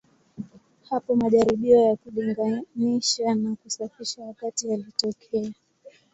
Hapo 0.89 1.15
majaribio 1.15 1.81
ya 1.81 1.95
kulinganisha 1.95 3.35
na 3.35 3.55
kusafisha 3.55 4.21
wakati 4.23 4.69
yalitokea. 4.69 5.51